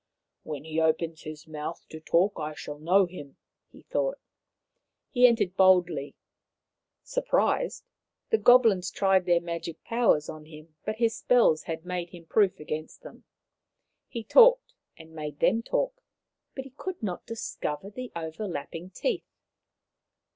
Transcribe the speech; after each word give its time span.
"When 0.41 0.63
he 0.63 0.81
opens 0.81 1.21
his 1.21 1.47
mouth 1.47 1.85
to 1.89 1.99
talk 1.99 2.33
I 2.39 2.55
shall 2.55 2.79
know 2.79 3.05
him," 3.05 3.35
he 3.69 3.83
thought. 3.83 4.17
He 5.11 5.27
entered 5.27 5.55
boldly. 5.55 6.15
Surprised, 7.03 7.83
the 8.31 8.39
goblins 8.39 8.89
tried 8.89 9.27
their 9.27 9.39
magic 9.39 9.83
powers 9.83 10.27
on 10.27 10.45
him, 10.45 10.75
but 10.85 10.95
his 10.95 11.15
spells 11.15 11.65
had 11.65 11.85
made 11.85 12.09
him 12.09 12.25
proof 12.25 12.59
against 12.59 13.03
them. 13.03 13.25
He 14.07 14.23
talked, 14.23 14.73
and 14.97 15.13
made 15.13 15.39
them 15.39 15.61
talk, 15.61 16.01
but 16.55 16.63
he 16.63 16.71
could 16.71 17.03
not 17.03 17.27
discover 17.27 17.91
the 17.91 18.11
overlapping 18.15 18.89
teeth. 18.89 19.29